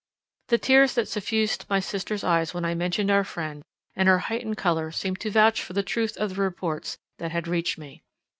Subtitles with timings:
[0.47, 3.61] The tears that suffused my sister's eyes when I mentioned our friend,
[3.95, 7.47] and her heightened colour seemed to vouch for the truth of the reports that had
[7.47, 8.01] reached me.